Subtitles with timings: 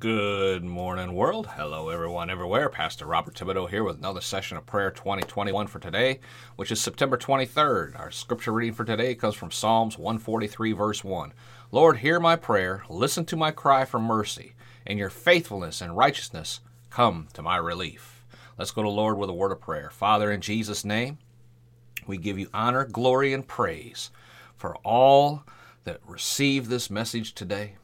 [0.00, 1.46] Good morning, world.
[1.46, 2.70] Hello, everyone, everywhere.
[2.70, 6.20] Pastor Robert Thibodeau here with another session of Prayer 2021 for today,
[6.56, 8.00] which is September 23rd.
[8.00, 11.34] Our scripture reading for today comes from Psalms 143, verse 1.
[11.70, 14.54] Lord, hear my prayer, listen to my cry for mercy.
[14.86, 18.24] In your faithfulness and righteousness, come to my relief.
[18.56, 19.90] Let's go to Lord with a word of prayer.
[19.90, 21.18] Father, in Jesus' name,
[22.06, 24.10] we give you honor, glory, and praise
[24.56, 25.44] for all
[25.84, 27.74] that receive this message today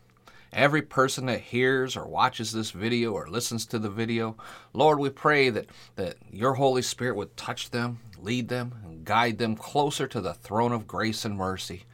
[0.56, 4.37] every person that hears or watches this video or listens to the video.
[4.73, 5.66] Lord, we pray that,
[5.97, 10.33] that your Holy Spirit would touch them, lead them, and guide them closer to the
[10.33, 11.84] throne of grace and mercy.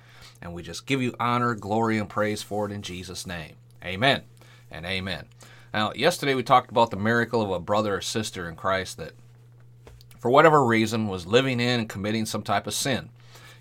[0.41, 3.57] And we just give you honor, glory, and praise for it in Jesus' name.
[3.85, 4.23] Amen
[4.71, 5.27] and amen.
[5.75, 9.13] Now, yesterday we talked about the miracle of a brother or sister in Christ that,
[10.21, 13.11] for whatever reason, was living in and committing some type of sin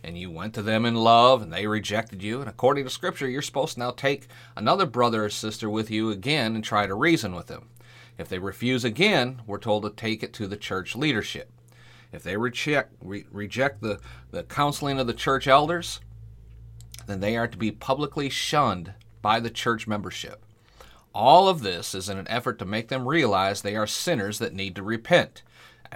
[0.03, 2.39] and you went to them in love and they rejected you.
[2.39, 6.09] And according to Scripture, you're supposed to now take another brother or sister with you
[6.09, 7.69] again and try to reason with them.
[8.17, 11.51] If they refuse again, we're told to take it to the church leadership.
[12.11, 13.99] If they reject, re- reject the,
[14.31, 16.01] the counseling of the church elders,
[17.07, 20.43] then they are to be publicly shunned by the church membership.
[21.13, 24.53] All of this is in an effort to make them realize they are sinners that
[24.53, 25.43] need to repent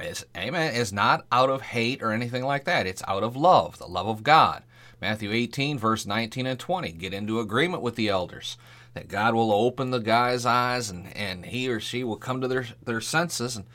[0.01, 2.87] is amen is not out of hate or anything like that.
[2.87, 4.63] It's out of love, the love of God.
[5.01, 6.91] Matthew 18 verse 19 and 20.
[6.93, 8.57] Get into agreement with the elders
[8.93, 12.47] that God will open the guy's eyes and, and he or she will come to
[12.47, 13.65] their, their senses and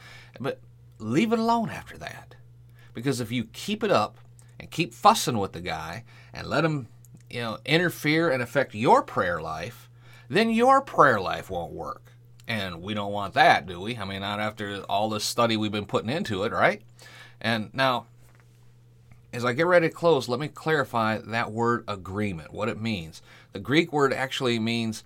[0.41, 0.59] but
[0.99, 2.35] leave it alone after that.
[2.95, 4.19] Because if you keep it up
[4.59, 6.89] and keep fussing with the guy and let him,
[7.29, 9.89] you know, interfere and affect your prayer life,
[10.29, 12.13] then your prayer life won't work.
[12.51, 13.97] And we don't want that, do we?
[13.97, 16.83] I mean, not after all this study we've been putting into it, right?
[17.41, 18.07] And now,
[19.33, 23.23] as I get ready to close, let me clarify that word agreement, what it means.
[23.53, 25.05] The Greek word actually means,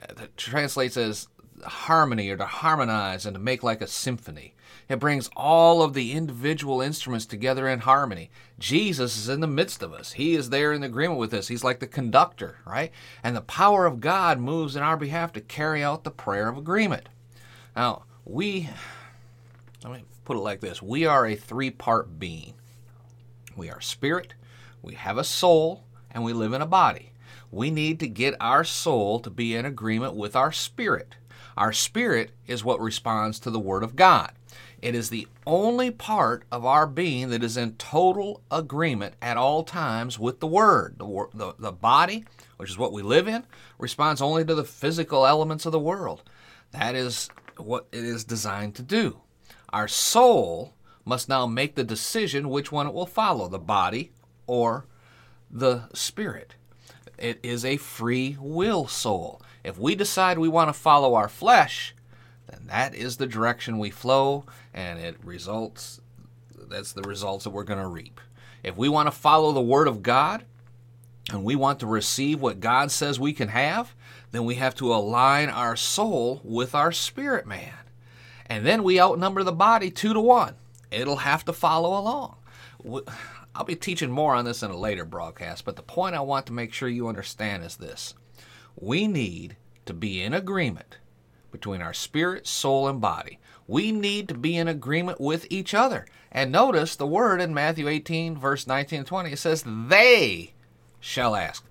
[0.00, 1.26] uh, translates as
[1.64, 4.54] harmony or to harmonize and to make like a symphony.
[4.88, 8.30] It brings all of the individual instruments together in harmony.
[8.58, 10.12] Jesus is in the midst of us.
[10.12, 11.48] He is there in agreement with us.
[11.48, 12.92] He's like the conductor, right?
[13.22, 16.56] And the power of God moves in our behalf to carry out the prayer of
[16.56, 17.08] agreement.
[17.74, 18.70] Now, we,
[19.82, 22.54] let me put it like this we are a three part being.
[23.56, 24.34] We are spirit,
[24.82, 27.12] we have a soul, and we live in a body.
[27.50, 31.14] We need to get our soul to be in agreement with our spirit.
[31.56, 34.32] Our spirit is what responds to the Word of God.
[34.82, 39.64] It is the only part of our being that is in total agreement at all
[39.64, 40.96] times with the Word.
[40.98, 42.24] The, the, the body,
[42.58, 43.44] which is what we live in,
[43.78, 46.22] responds only to the physical elements of the world.
[46.72, 49.20] That is what it is designed to do.
[49.70, 50.74] Our soul
[51.04, 54.12] must now make the decision which one it will follow the body
[54.46, 54.86] or
[55.50, 56.54] the spirit.
[57.18, 59.40] It is a free will soul.
[59.64, 61.94] If we decide we want to follow our flesh,
[62.48, 66.00] then that is the direction we flow, and it results,
[66.68, 68.20] that's the results that we're going to reap.
[68.62, 70.44] If we want to follow the Word of God,
[71.32, 73.94] and we want to receive what God says we can have,
[74.30, 77.72] then we have to align our soul with our spirit man.
[78.46, 80.54] And then we outnumber the body two to one.
[80.90, 82.36] It'll have to follow along.
[83.56, 86.44] I'll be teaching more on this in a later broadcast, but the point I want
[86.46, 88.12] to make sure you understand is this
[88.76, 89.56] we need
[89.86, 90.98] to be in agreement
[91.50, 93.38] between our spirit, soul, and body.
[93.66, 96.06] We need to be in agreement with each other.
[96.30, 100.52] And notice the word in Matthew 18, verse 19 and 20, it says, They
[101.00, 101.64] shall ask.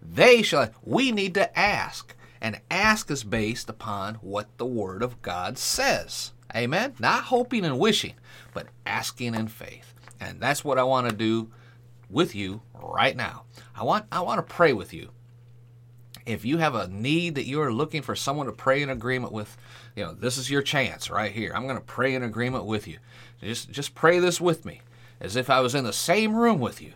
[0.00, 0.70] They shall.
[0.84, 2.14] We need to ask.
[2.40, 6.32] And ask is based upon what the Word of God says.
[6.54, 6.94] Amen?
[7.00, 8.14] Not hoping and wishing,
[8.54, 9.92] but asking in faith.
[10.22, 11.50] And that's what I want to do
[12.08, 13.44] with you right now.
[13.74, 15.10] I want I want to pray with you
[16.26, 19.32] if you have a need that you are looking for someone to pray in agreement
[19.32, 19.56] with,
[19.96, 21.52] you know, this is your chance right here.
[21.54, 22.98] I'm going to pray in agreement with you.
[23.40, 24.82] Just just pray this with me
[25.20, 26.92] as if I was in the same room with you,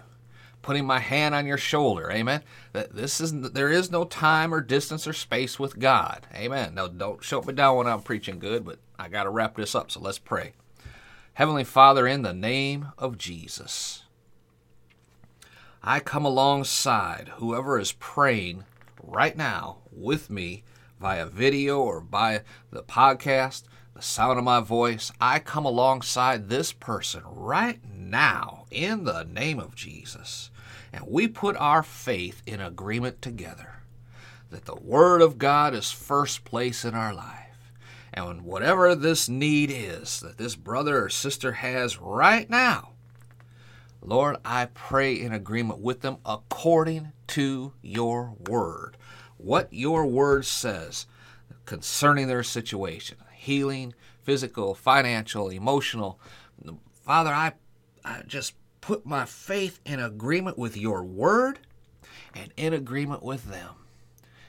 [0.63, 2.11] putting my hand on your shoulder.
[2.11, 2.43] Amen.
[2.73, 6.27] That this is there is no time or distance or space with God.
[6.35, 6.75] Amen.
[6.75, 9.75] Now don't shut me down when I'm preaching good, but I got to wrap this
[9.75, 9.91] up.
[9.91, 10.53] So let's pray.
[11.37, 14.05] Heavenly Father, in the name of Jesus,
[15.83, 18.65] I come alongside whoever is praying
[19.03, 20.65] right now with me
[20.99, 22.41] via video or by
[22.71, 29.05] the podcast, the sound of my voice, I come alongside this person right now in
[29.05, 30.51] the name of Jesus.
[30.91, 33.83] And we put our faith in agreement together
[34.49, 37.46] that the Word of God is first place in our life.
[38.17, 42.93] And whatever this need is that this brother or sister has right now,
[44.01, 48.97] Lord, I pray in agreement with them according to your word.
[49.37, 51.07] What your word says
[51.67, 56.19] concerning their situation healing, physical, financial, emotional.
[57.05, 57.53] Father, I,
[58.05, 61.61] I just put my faith in agreement with your word
[62.35, 63.75] and in agreement with them.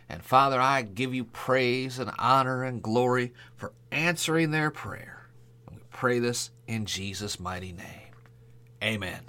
[0.09, 5.27] And Father, I give you praise and honor and glory for answering their prayer.
[5.67, 8.13] And we pray this in Jesus' mighty name.
[8.83, 9.21] Amen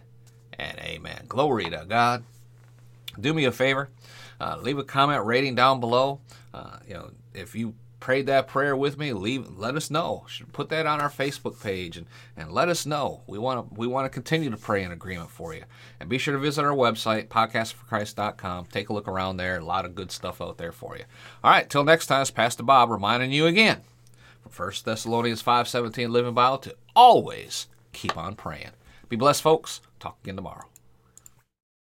[0.59, 1.25] and amen.
[1.29, 2.25] Glory to God.
[3.19, 3.89] Do me a favor,
[4.41, 6.21] uh, leave a comment rating down below.
[6.55, 10.25] Uh, you know, if you prayed that prayer with me, leave let us know.
[10.53, 12.06] Put that on our Facebook page and,
[12.37, 13.23] and let us know.
[13.27, 15.65] We want to we want to continue to pray in agreement for you.
[16.00, 18.67] And be sure to visit our website, podcastforchrist.com.
[18.67, 19.59] Take a look around there.
[19.59, 21.05] A lot of good stuff out there for you.
[21.43, 23.83] All right, till next time, it's Pastor Bob reminding you again
[24.41, 28.71] from 1 Thessalonians 5:17 Living Bible to always keep on praying.
[29.09, 29.81] Be blessed, folks.
[29.99, 30.67] Talk again tomorrow.